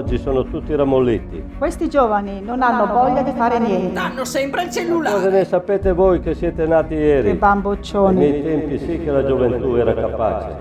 [0.00, 1.42] Oggi sono tutti ramolletti.
[1.58, 3.98] Questi giovani non hanno voglia di fare niente.
[3.98, 5.30] Hanno sempre il Cosa cellulare.
[5.30, 7.28] ne sapete voi che siete nati Che ieri?
[7.30, 8.16] Ai bamboccioni.
[8.16, 10.56] miei tempi sì che la gioventù era capace.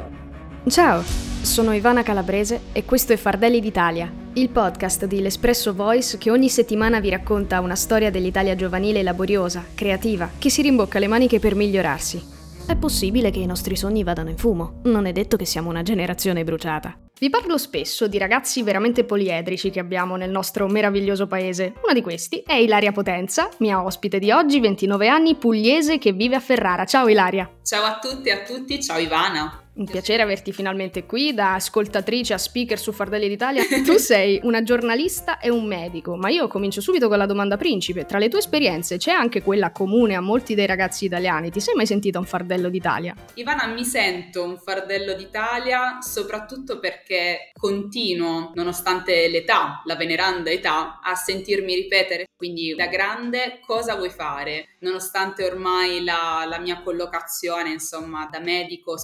[0.68, 6.32] Ciao, sono Ivana Calabrese e questo è Fardelli d'Italia, il podcast di L'Espresso Voice che
[6.32, 11.40] ogni settimana vi racconta una storia dell'Italia giovanile laboriosa, creativa, che si rimbocca le maniche
[11.40, 12.22] per migliorarsi.
[12.68, 15.82] È possibile che i nostri sogni vadano in fumo, non è detto che siamo una
[15.82, 16.94] generazione bruciata.
[17.20, 21.74] Vi parlo spesso di ragazzi veramente poliedrici che abbiamo nel nostro meraviglioso paese.
[21.84, 26.38] Una di questi è Ilaria Potenza, mia ospite di oggi, 29 anni, pugliese che vive
[26.38, 26.86] a Ferrara.
[26.86, 27.52] Ciao Ilaria!
[27.62, 29.69] Ciao a tutti e a tutti, ciao Ivana.
[29.80, 33.64] Un piacere averti finalmente qui, da ascoltatrice a speaker su Fardelli d'Italia.
[33.86, 38.04] Tu sei una giornalista e un medico, ma io comincio subito con la domanda principe.
[38.04, 41.50] Tra le tue esperienze c'è anche quella comune a molti dei ragazzi italiani.
[41.50, 43.16] Ti sei mai sentita un fardello d'Italia?
[43.36, 51.16] Ivana, mi sento un fardello d'Italia soprattutto perché continuo, nonostante l'età, la veneranda età, a
[51.16, 52.26] sentirmi ripetere.
[52.36, 54.76] Quindi da grande cosa vuoi fare?
[54.80, 58.98] Nonostante ormai la, la mia collocazione, insomma, da medico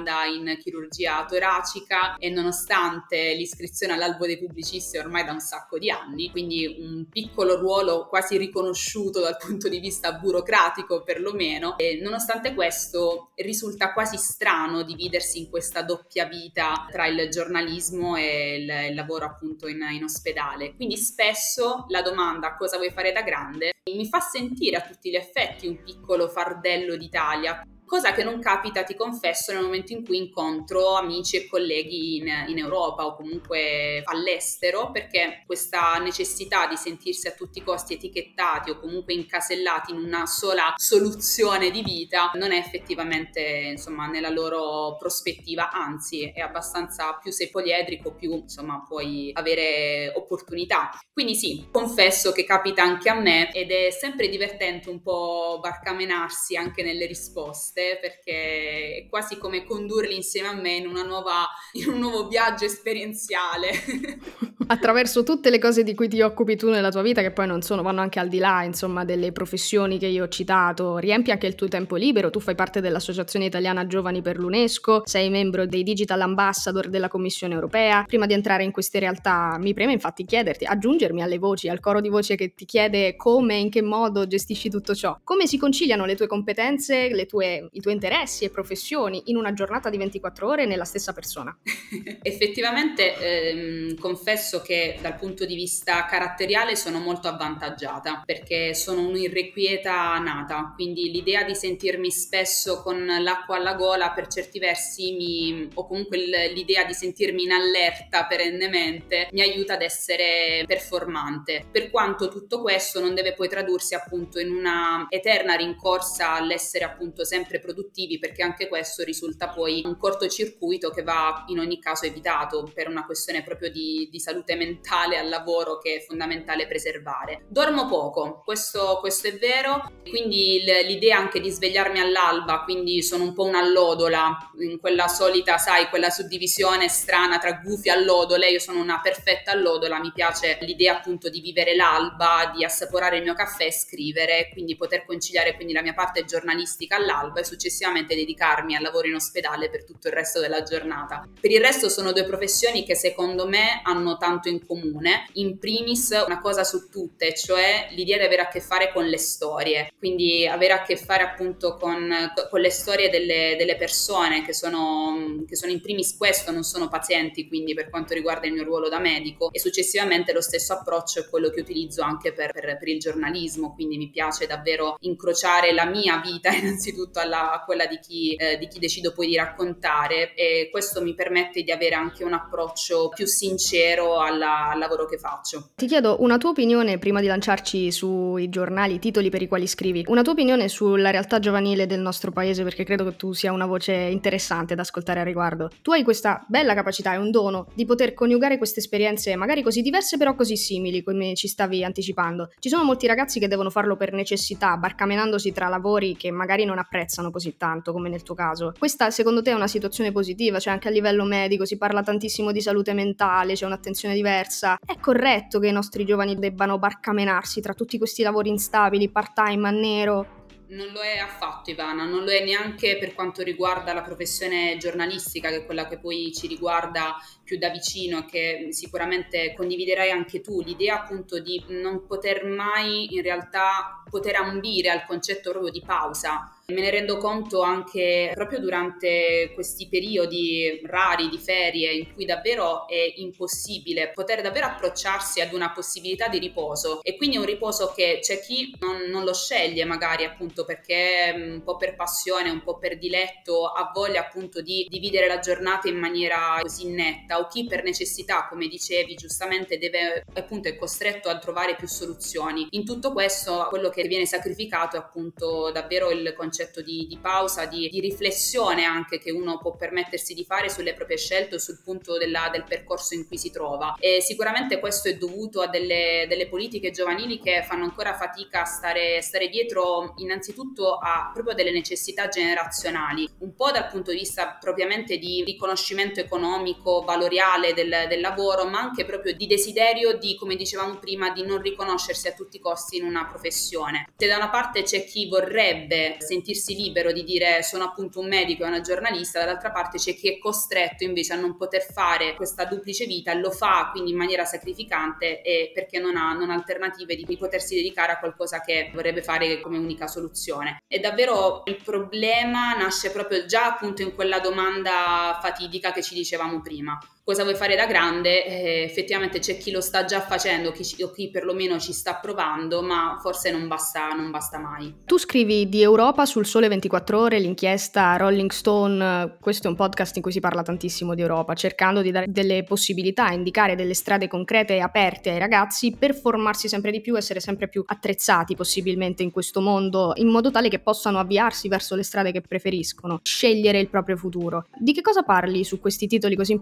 [0.00, 5.90] specializzanda in chirurgia toracica e nonostante l'iscrizione all'albo dei pubblicisti ormai da un sacco di
[5.90, 12.54] anni, quindi un piccolo ruolo quasi riconosciuto dal punto di vista burocratico perlomeno, e nonostante
[12.54, 18.94] questo risulta quasi strano dividersi in questa doppia vita tra il giornalismo e il, il
[18.94, 20.74] lavoro appunto in, in ospedale.
[20.74, 25.16] Quindi spesso la domanda cosa vuoi fare da grande mi fa sentire a tutti gli
[25.16, 30.16] effetti un piccolo fardello d'Italia cosa che non capita, ti confesso, nel momento in cui
[30.16, 37.26] incontro amici e colleghi in, in Europa o comunque all'estero, perché questa necessità di sentirsi
[37.26, 42.52] a tutti i costi etichettati o comunque incasellati in una sola soluzione di vita non
[42.52, 49.32] è effettivamente insomma nella loro prospettiva, anzi è abbastanza più sei poliedrico, più insomma puoi
[49.32, 50.90] avere opportunità.
[51.12, 56.54] Quindi sì, confesso che capita anche a me ed è sempre divertente un po' barcamenarsi
[56.54, 61.88] anche nelle risposte perché è quasi come condurli insieme a me in, una nuova, in
[61.88, 63.70] un nuovo viaggio esperienziale.
[64.70, 67.60] Attraverso tutte le cose di cui ti occupi tu nella tua vita, che poi non
[67.60, 71.48] sono, vanno anche al di là, insomma, delle professioni che io ho citato, riempi anche
[71.48, 75.82] il tuo tempo libero, tu fai parte dell'Associazione Italiana Giovani per l'UNESCO, sei membro dei
[75.82, 78.04] Digital Ambassador della Commissione Europea.
[78.06, 82.00] Prima di entrare in queste realtà mi preme infatti chiederti, aggiungermi alle voci, al coro
[82.00, 85.18] di voci che ti chiede come e in che modo gestisci tutto ciò.
[85.24, 89.52] Come si conciliano le tue competenze, le tue, i tuoi interessi e professioni in una
[89.52, 91.56] giornata di 24 ore nella stessa persona?
[92.22, 100.18] Effettivamente ehm, confesso che dal punto di vista caratteriale sono molto avvantaggiata perché sono un'irrequieta
[100.18, 105.86] nata, quindi l'idea di sentirmi spesso con l'acqua alla gola per certi versi mi, o
[105.86, 111.66] comunque l'idea di sentirmi in allerta perennemente mi aiuta ad essere performante.
[111.70, 117.24] Per quanto tutto questo non deve poi tradursi appunto in una eterna rincorsa all'essere appunto
[117.24, 122.70] sempre produttivi perché anche questo risulta poi un cortocircuito che va in ogni caso evitato
[122.74, 127.44] per una questione proprio di, di salute mentale al lavoro che è fondamentale preservare.
[127.48, 133.34] Dormo poco, questo, questo è vero, quindi l'idea anche di svegliarmi all'alba, quindi sono un
[133.34, 138.80] po' un'allodola, in quella solita, sai, quella suddivisione strana tra gufi e allodole, io sono
[138.80, 143.64] una perfetta allodola, mi piace l'idea appunto di vivere l'alba, di assaporare il mio caffè
[143.64, 148.82] e scrivere, quindi poter conciliare quindi la mia parte giornalistica all'alba e successivamente dedicarmi al
[148.82, 151.28] lavoro in ospedale per tutto il resto della giornata.
[151.40, 155.26] Per il resto sono due professioni che secondo me hanno tanto in comune.
[155.34, 159.18] In primis una cosa su tutte, cioè l'idea di avere a che fare con le
[159.18, 164.54] storie, quindi avere a che fare appunto con, con le storie delle, delle persone che
[164.54, 168.64] sono, che sono in primis questo, non sono pazienti, quindi per quanto riguarda il mio
[168.64, 172.76] ruolo da medico e successivamente lo stesso approccio è quello che utilizzo anche per, per,
[172.78, 177.86] per il giornalismo, quindi mi piace davvero incrociare la mia vita innanzitutto alla, a quella
[177.86, 181.94] di chi, eh, di chi decido poi di raccontare e questo mi permette di avere
[181.94, 185.70] anche un approccio più sincero alla, al lavoro che faccio.
[185.76, 189.66] Ti chiedo una tua opinione prima di lanciarci sui giornali, i titoli per i quali
[189.66, 193.52] scrivi, una tua opinione sulla realtà giovanile del nostro paese perché credo che tu sia
[193.52, 195.70] una voce interessante da ascoltare a riguardo.
[195.82, 199.82] Tu hai questa bella capacità, è un dono, di poter coniugare queste esperienze magari così
[199.82, 202.50] diverse però così simili come ci stavi anticipando.
[202.58, 206.78] Ci sono molti ragazzi che devono farlo per necessità, barcamenandosi tra lavori che magari non
[206.78, 208.72] apprezzano così tanto come nel tuo caso.
[208.78, 212.52] Questa secondo te è una situazione positiva, cioè anche a livello medico si parla tantissimo
[212.52, 214.78] di salute mentale, c'è un'attenzione diversa.
[214.82, 219.70] È corretto che i nostri giovani debbano barcamenarsi tra tutti questi lavori instabili, part-time, a
[219.70, 220.38] nero?
[220.70, 225.48] Non lo è affatto Ivana, non lo è neanche per quanto riguarda la professione giornalistica,
[225.48, 227.16] che è quella che poi ci riguarda
[227.50, 233.22] più da vicino che sicuramente condividerai anche tu, l'idea appunto di non poter mai in
[233.22, 236.54] realtà poter ambire al concetto proprio di pausa.
[236.66, 242.86] Me ne rendo conto anche proprio durante questi periodi rari di ferie in cui davvero
[242.86, 247.02] è impossibile poter davvero approcciarsi ad una possibilità di riposo.
[247.02, 251.62] E quindi un riposo che c'è chi non, non lo sceglie magari appunto perché un
[251.64, 255.98] po' per passione, un po' per diletto ha voglia appunto di dividere la giornata in
[255.98, 261.38] maniera così netta o chi per necessità come dicevi giustamente deve appunto è costretto a
[261.38, 262.66] trovare più soluzioni.
[262.70, 267.66] In tutto questo quello che viene sacrificato è appunto davvero il concetto di, di pausa,
[267.66, 271.80] di, di, riflessione anche che uno può permettersi di fare sulle proprie scelte o sul
[271.82, 273.96] punto della, del percorso in cui si trova.
[273.98, 278.64] E sicuramente questo è dovuto a delle, delle politiche giovanili che fanno ancora fatica a
[278.64, 284.56] stare, stare, dietro innanzitutto a proprio delle necessità generazionali, un po' dal punto di vista
[284.60, 290.56] propriamente di riconoscimento economico, valoriale del, del lavoro, ma anche proprio di desiderio di, come
[290.56, 294.08] dicevamo prima, di non riconoscersi a tutti i costi in una professione.
[294.16, 298.64] Se da una parte c'è chi vorrebbe sentirsi libero di dire sono appunto un medico
[298.64, 302.64] e una giornalista, dall'altra parte c'è chi è costretto invece a non poter fare questa
[302.64, 307.24] duplice vita, lo fa quindi in maniera sacrificante e perché non ha, non alternative di,
[307.24, 310.78] di potersi dedicare a qualcosa che vorrebbe fare come unica soluzione.
[310.88, 316.60] E davvero il problema nasce proprio già appunto in quella domanda fatidica che ci dicevamo
[316.60, 321.02] prima cosa vuoi fare da grande, eh, effettivamente c'è chi lo sta già facendo, chi,
[321.02, 324.92] o chi perlomeno ci sta provando, ma forse non basta, non basta mai.
[325.04, 330.16] Tu scrivi di Europa sul Sole 24 Ore, l'inchiesta Rolling Stone, questo è un podcast
[330.16, 334.26] in cui si parla tantissimo di Europa, cercando di dare delle possibilità, indicare delle strade
[334.26, 339.22] concrete e aperte ai ragazzi per formarsi sempre di più, essere sempre più attrezzati possibilmente
[339.22, 343.78] in questo mondo, in modo tale che possano avviarsi verso le strade che preferiscono, scegliere
[343.78, 344.66] il proprio futuro.
[344.76, 346.52] Di che cosa parli su questi titoli così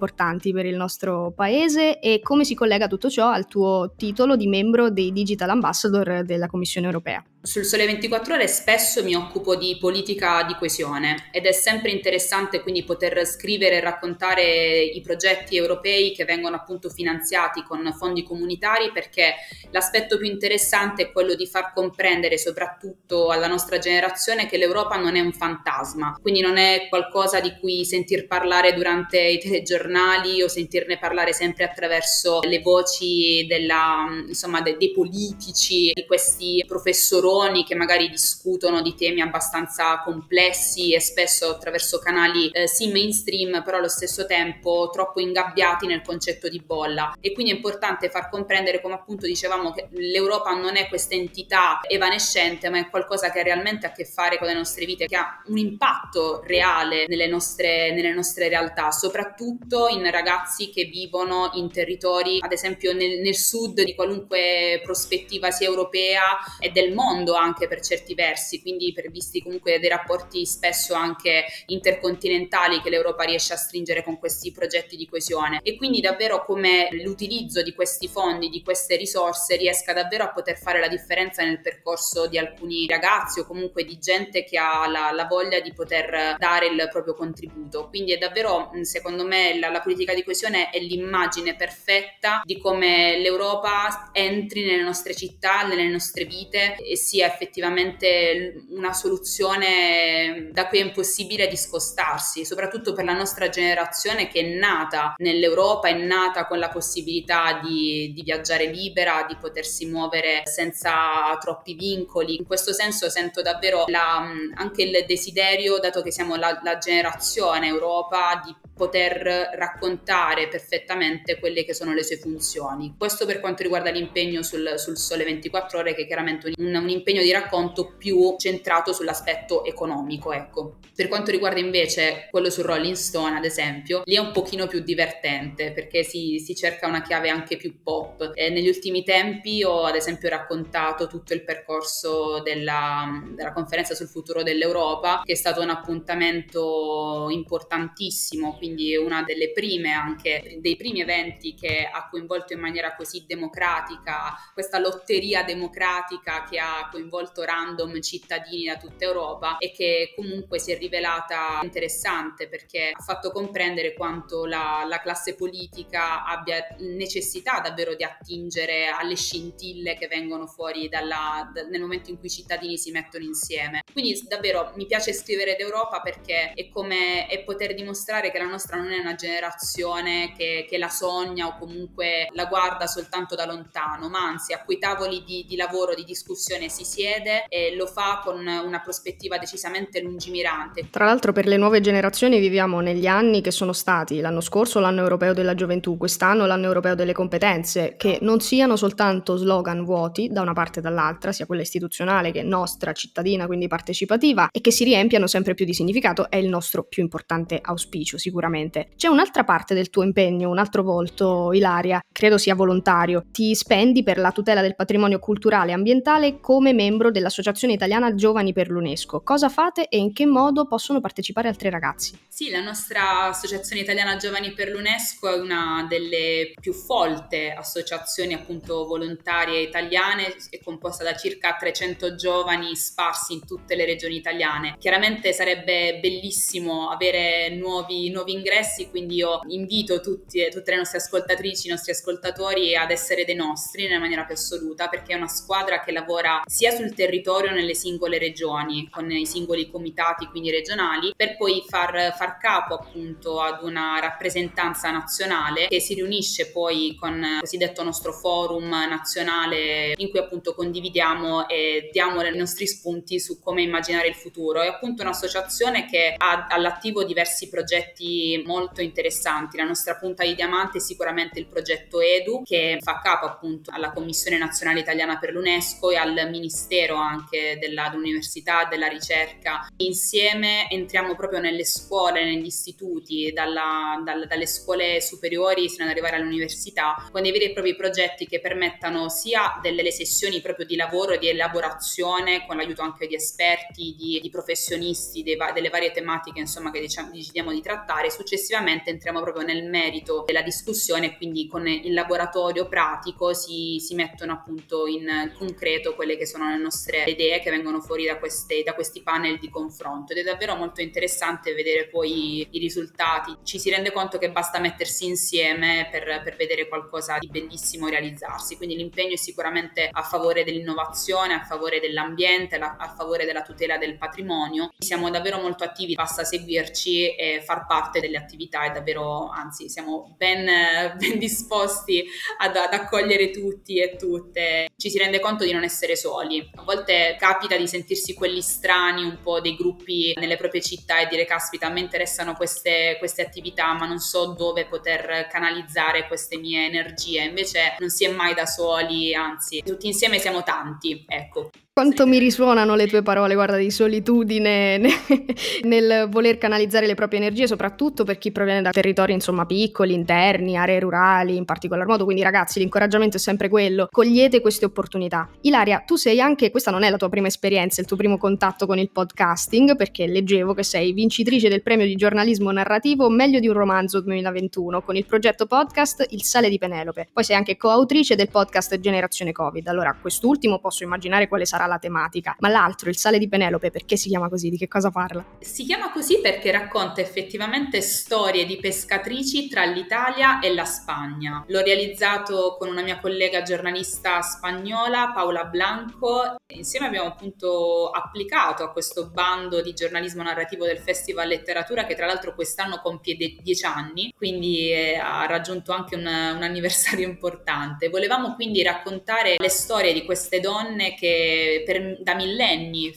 [0.48, 4.46] importanti per il nostro paese e come si collega tutto ciò al tuo titolo di
[4.46, 7.22] membro dei Digital Ambassador della Commissione europea.
[7.40, 12.60] Sul Sole 24 Ore spesso mi occupo di politica di coesione ed è sempre interessante
[12.62, 18.90] quindi poter scrivere e raccontare i progetti europei che vengono appunto finanziati con fondi comunitari
[18.90, 19.34] perché
[19.70, 25.14] l'aspetto più interessante è quello di far comprendere soprattutto alla nostra generazione che l'Europa non
[25.14, 30.48] è un fantasma, quindi non è qualcosa di cui sentir parlare durante i telegiornali o
[30.48, 37.26] sentirne parlare sempre attraverso le voci della, insomma, de- dei politici, di questi professori
[37.66, 43.76] che magari discutono di temi abbastanza complessi e spesso attraverso canali eh, sì mainstream, però
[43.76, 47.14] allo stesso tempo troppo ingabbiati nel concetto di bolla.
[47.20, 51.80] E quindi è importante far comprendere, come appunto dicevamo, che l'Europa non è questa entità
[51.86, 55.16] evanescente, ma è qualcosa che ha realmente a che fare con le nostre vite, che
[55.16, 61.70] ha un impatto reale nelle nostre, nelle nostre realtà, soprattutto in ragazzi che vivono in
[61.70, 66.22] territori, ad esempio nel, nel sud di qualunque prospettiva sia europea
[66.58, 70.94] e del mondo mondo anche per certi versi, quindi per visti comunque dei rapporti spesso
[70.94, 76.44] anche intercontinentali che l'Europa riesce a stringere con questi progetti di coesione e quindi davvero
[76.44, 81.44] come l'utilizzo di questi fondi, di queste risorse riesca davvero a poter fare la differenza
[81.44, 85.72] nel percorso di alcuni ragazzi o comunque di gente che ha la, la voglia di
[85.72, 87.88] poter dare il proprio contributo.
[87.88, 93.18] Quindi è davvero secondo me la, la politica di coesione è l'immagine perfetta di come
[93.18, 100.80] l'Europa entri nelle nostre città, nelle nostre vite e sia effettivamente una soluzione da cui
[100.80, 106.58] è impossibile discostarsi, soprattutto per la nostra generazione che è nata nell'Europa, è nata con
[106.58, 112.36] la possibilità di, di viaggiare libera, di potersi muovere senza troppi vincoli.
[112.36, 117.68] In questo senso sento davvero la, anche il desiderio, dato che siamo la, la generazione
[117.68, 122.94] Europa, di poter raccontare perfettamente quelle che sono le sue funzioni.
[122.96, 126.88] Questo per quanto riguarda l'impegno sul, sul Sole 24 Ore, che è chiaramente un, un,
[126.88, 130.32] impegno di racconto più centrato sull'aspetto economico.
[130.32, 130.76] Ecco.
[130.94, 134.80] Per quanto riguarda invece quello su Rolling Stone, ad esempio, lì è un pochino più
[134.80, 138.30] divertente perché si, si cerca una chiave anche più pop.
[138.34, 144.08] E negli ultimi tempi ho ad esempio raccontato tutto il percorso della, della conferenza sul
[144.08, 148.56] futuro dell'Europa, che è stato un appuntamento importantissimo.
[148.68, 154.36] Quindi una delle prime anche dei primi eventi che ha coinvolto in maniera così democratica
[154.52, 160.70] questa lotteria democratica che ha coinvolto random cittadini da tutta Europa e che comunque si
[160.70, 167.94] è rivelata interessante perché ha fatto comprendere quanto la, la classe politica abbia necessità davvero
[167.94, 172.76] di attingere alle scintille che vengono fuori dalla, da, nel momento in cui i cittadini
[172.76, 173.80] si mettono insieme.
[173.90, 178.57] Quindi davvero mi piace scrivere d'Europa perché è come è poter dimostrare che la nostra
[178.58, 183.46] nostra non è una generazione che, che, la sogna o comunque la guarda soltanto da
[183.46, 187.86] lontano, ma anzi a quei tavoli di, di lavoro, di discussione si siede e lo
[187.86, 190.88] fa con una prospettiva decisamente lungimirante.
[190.90, 195.02] Tra l'altro per le nuove generazioni viviamo negli anni che sono stati l'anno scorso l'anno
[195.02, 200.40] europeo della gioventù, quest'anno l'anno europeo delle competenze, che non siano soltanto slogan vuoti da
[200.40, 204.82] una parte e dall'altra, sia quella istituzionale che nostra, cittadina, quindi partecipativa, e che si
[204.82, 208.88] riempiano sempre più di significato, è il nostro più importante auspicio sicuramente sicuramente.
[208.96, 213.24] C'è un'altra parte del tuo impegno, un altro volto, Ilaria, credo sia volontario.
[213.30, 218.52] Ti spendi per la tutela del patrimonio culturale e ambientale come membro dell'Associazione Italiana Giovani
[218.52, 219.20] per l'UNESCO.
[219.22, 222.18] Cosa fate e in che modo possono partecipare altri ragazzi?
[222.28, 228.86] Sì, la nostra Associazione Italiana Giovani per l'UNESCO è una delle più folte associazioni appunto
[228.86, 234.76] volontarie italiane, è composta da circa 300 giovani sparsi in tutte le regioni italiane.
[234.78, 241.66] Chiaramente sarebbe bellissimo avere nuovi, nuovi ingressi, quindi io invito tutti, tutte le nostre ascoltatrici,
[241.66, 245.82] i nostri ascoltatori ad essere dei nostri nella maniera più assoluta, perché è una squadra
[245.82, 251.36] che lavora sia sul territorio nelle singole regioni, con i singoli comitati, quindi regionali, per
[251.36, 257.40] poi far, far capo appunto ad una rappresentanza nazionale che si riunisce poi con il
[257.40, 263.62] cosiddetto nostro forum nazionale in cui appunto condividiamo e diamo i nostri spunti su come
[263.62, 264.62] immaginare il futuro.
[264.62, 269.56] È appunto un'associazione che ha all'attivo diversi progetti molto interessanti.
[269.56, 273.92] La nostra punta di diamante è sicuramente il progetto EDU che fa capo appunto alla
[273.92, 279.66] Commissione Nazionale Italiana per l'UNESCO e al Ministero anche della, dell'Università della Ricerca.
[279.78, 286.16] Insieme entriamo proprio nelle scuole, negli istituti, dalla, dal, dalle scuole superiori sino ad arrivare
[286.16, 291.12] all'università, con dei veri e propri progetti che permettano sia delle sessioni proprio di lavoro
[291.12, 296.40] e di elaborazione con l'aiuto anche di esperti, di, di professionisti dei, delle varie tematiche
[296.40, 301.66] insomma, che diciamo, decidiamo di trattare successivamente entriamo proprio nel merito della discussione, quindi con
[301.66, 307.40] il laboratorio pratico si, si mettono appunto in concreto quelle che sono le nostre idee
[307.40, 311.54] che vengono fuori da, queste, da questi panel di confronto ed è davvero molto interessante
[311.54, 313.36] vedere poi i risultati.
[313.42, 318.56] Ci si rende conto che basta mettersi insieme per, per vedere qualcosa di bellissimo realizzarsi,
[318.56, 323.96] quindi l'impegno è sicuramente a favore dell'innovazione, a favore dell'ambiente, a favore della tutela del
[323.96, 324.70] patrimonio.
[324.78, 329.68] Siamo davvero molto attivi, basta seguirci e far parte del delle attività e davvero, anzi,
[329.68, 330.46] siamo ben,
[330.96, 332.04] ben disposti
[332.38, 334.68] ad, ad, accogliere tutti e tutte.
[334.74, 336.50] Ci si rende conto di non essere soli.
[336.56, 341.06] A volte capita di sentirsi quelli strani, un po' dei gruppi nelle proprie città e
[341.06, 346.38] dire caspita, a me interessano queste, queste attività, ma non so dove poter canalizzare queste
[346.38, 347.22] mie energie.
[347.22, 351.50] Invece non si è mai da soli, anzi, tutti insieme siamo tanti, ecco.
[351.78, 354.80] Quanto mi risuonano le tue parole, guarda, di solitudine
[355.62, 360.56] nel voler canalizzare le proprie energie, soprattutto per chi proviene da territori, insomma, piccoli, interni,
[360.56, 362.02] aree rurali in particolar modo.
[362.02, 363.86] Quindi, ragazzi, l'incoraggiamento è sempre quello.
[363.92, 365.28] Cogliete queste opportunità.
[365.42, 368.66] Ilaria, tu sei anche, questa non è la tua prima esperienza, il tuo primo contatto
[368.66, 373.46] con il podcasting, perché leggevo che sei vincitrice del premio di giornalismo narrativo Meglio di
[373.46, 377.06] un romanzo 2021 con il progetto podcast Il sale di Penelope.
[377.12, 379.68] Poi sei anche coautrice del podcast Generazione Covid.
[379.68, 382.36] Allora, quest'ultimo posso immaginare quale sarà la tematica.
[382.40, 384.48] Ma l'altro, il sale di Penelope, perché si chiama così?
[384.48, 385.24] Di che cosa parla?
[385.40, 391.44] Si chiama così perché racconta effettivamente storie di pescatrici tra l'Italia e la Spagna.
[391.46, 396.36] L'ho realizzato con una mia collega giornalista spagnola, Paola Blanco.
[396.54, 402.06] Insieme abbiamo appunto applicato a questo bando di giornalismo narrativo del Festival Letteratura che tra
[402.06, 407.88] l'altro quest'anno compie dieci anni, quindi eh, ha raggiunto anche un, un anniversario importante.
[407.88, 412.96] Volevamo quindi raccontare le storie di queste donne che per, da millenni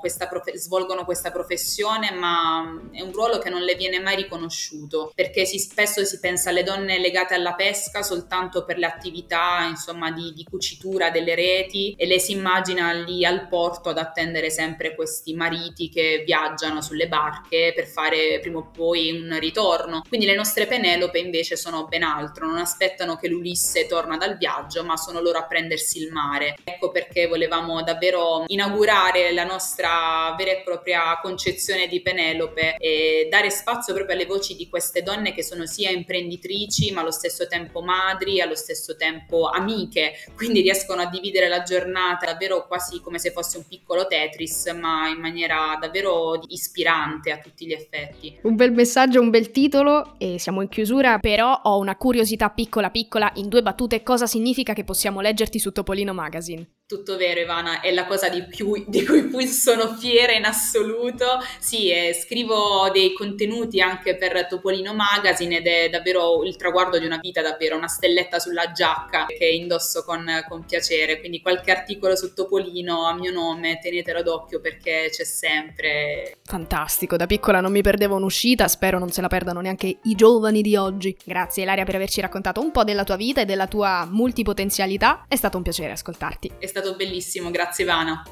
[0.00, 5.12] questa prof- svolgono questa professione, ma è un ruolo che non le viene mai riconosciuto,
[5.14, 10.10] perché si, spesso si pensa alle donne legate alla pesca soltanto per le attività insomma,
[10.10, 14.94] di, di cucitura delle reti e le si immagina lì al porto ad attendere sempre
[14.94, 20.02] questi mariti che viaggiano sulle barche per fare prima o poi un ritorno.
[20.08, 24.84] Quindi le nostre Penelope invece sono ben altro, non aspettano che l'Ulisse torna dal viaggio,
[24.84, 26.56] ma sono loro a prendersi il mare.
[26.64, 33.48] Ecco perché volevamo davvero inaugurare la nostra vera e propria concezione di Penelope e dare
[33.50, 37.80] spazio proprio alle voci di queste donne che sono sia imprenditrici, ma allo stesso tempo
[37.80, 43.30] madri, allo stesso tempo amiche, quindi riescono a dividere la giornata davvero quasi come se
[43.30, 48.38] fosse un piccolo Tetris, ma in maniera davvero ispirante a tutti gli effetti.
[48.42, 52.90] Un bel messaggio, un bel titolo e siamo in chiusura, però ho una curiosità piccola
[52.90, 56.66] piccola in due battute cosa significa che possiamo leggerti su Topolino Magazine.
[56.92, 61.38] Tutto vero Ivana, è la cosa di, più, di cui più sono fiera in assoluto.
[61.58, 67.06] Sì, eh, scrivo dei contenuti anche per Topolino Magazine ed è davvero il traguardo di
[67.06, 71.18] una vita, davvero una stelletta sulla giacca che indosso con, con piacere.
[71.18, 76.36] Quindi qualche articolo su Topolino a mio nome, tenetelo d'occhio perché c'è sempre.
[76.44, 80.60] Fantastico, da piccola non mi perdevo un'uscita, spero non se la perdano neanche i giovani
[80.60, 81.16] di oggi.
[81.24, 85.36] Grazie Ilaria per averci raccontato un po' della tua vita e della tua multipotenzialità, è
[85.36, 86.52] stato un piacere ascoltarti.
[86.58, 88.22] È stato stato bellissimo, grazie Ivana.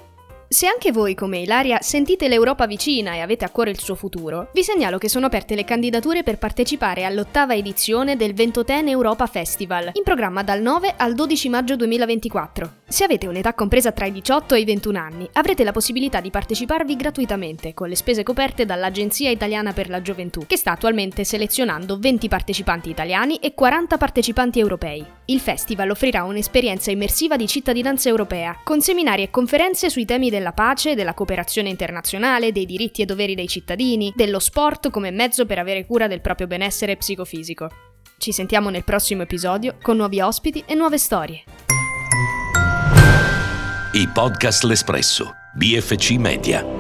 [0.53, 4.51] Se anche voi, come Ilaria, sentite l'Europa vicina e avete a cuore il suo futuro,
[4.53, 9.91] vi segnalo che sono aperte le candidature per partecipare all'ottava edizione del Ventotene Europa Festival,
[9.93, 12.79] in programma dal 9 al 12 maggio 2024.
[12.89, 16.31] Se avete un'età compresa tra i 18 e i 21 anni, avrete la possibilità di
[16.31, 21.97] parteciparvi gratuitamente, con le spese coperte dall'Agenzia Italiana per la Gioventù, che sta attualmente selezionando
[22.01, 25.07] 20 partecipanti italiani e 40 partecipanti europei.
[25.31, 30.39] Il festival offrirà un'esperienza immersiva di cittadinanza europea, con seminari e conferenze sui temi del
[30.41, 35.45] della pace, della cooperazione internazionale, dei diritti e doveri dei cittadini, dello sport come mezzo
[35.45, 37.69] per avere cura del proprio benessere psicofisico.
[38.19, 41.45] Ci sentiamo nel prossimo episodio con nuovi ospiti e nuove storie.
[43.93, 46.80] I podcast L'Espresso, BFC Media.